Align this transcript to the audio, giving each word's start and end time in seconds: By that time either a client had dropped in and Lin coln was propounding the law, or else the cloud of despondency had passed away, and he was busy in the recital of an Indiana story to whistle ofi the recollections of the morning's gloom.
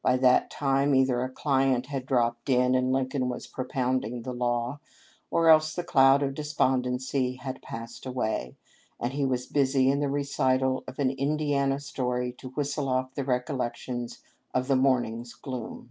By 0.00 0.16
that 0.16 0.48
time 0.50 0.94
either 0.94 1.20
a 1.20 1.28
client 1.28 1.88
had 1.88 2.06
dropped 2.06 2.48
in 2.48 2.74
and 2.74 2.94
Lin 2.94 3.10
coln 3.10 3.28
was 3.28 3.46
propounding 3.46 4.22
the 4.22 4.32
law, 4.32 4.80
or 5.30 5.50
else 5.50 5.74
the 5.74 5.84
cloud 5.84 6.22
of 6.22 6.32
despondency 6.32 7.34
had 7.34 7.60
passed 7.60 8.06
away, 8.06 8.56
and 8.98 9.12
he 9.12 9.26
was 9.26 9.44
busy 9.44 9.90
in 9.90 10.00
the 10.00 10.08
recital 10.08 10.82
of 10.86 10.98
an 10.98 11.10
Indiana 11.10 11.78
story 11.78 12.32
to 12.38 12.48
whistle 12.52 12.86
ofi 12.86 13.12
the 13.16 13.24
recollections 13.26 14.22
of 14.54 14.66
the 14.68 14.76
morning's 14.76 15.34
gloom. 15.34 15.90